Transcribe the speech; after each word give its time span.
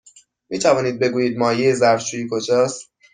می 0.49 0.59
توانید 0.59 0.99
بگویید 0.99 1.37
مایع 1.37 1.73
ظرف 1.73 2.01
شویی 2.01 2.27
کجاست؟ 2.31 2.89